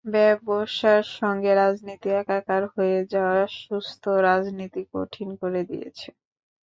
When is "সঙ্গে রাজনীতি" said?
1.17-2.09